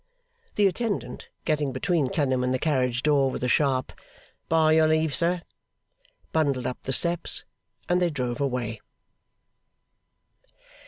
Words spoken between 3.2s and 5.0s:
with a sharp 'By your